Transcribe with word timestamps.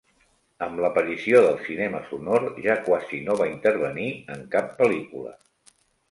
Amb 0.67 0.79
l'aparició 0.83 1.41
del 1.47 1.59
cinema 1.65 1.99
sonor 2.07 2.45
ja 2.63 2.77
quasi 2.87 3.19
no 3.27 3.35
va 3.41 3.47
intervenir 3.51 4.07
en 4.37 4.41
cap 4.57 4.73
pel·lícula. 4.81 5.35